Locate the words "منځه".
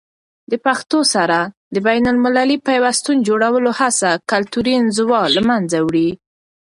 5.49-5.77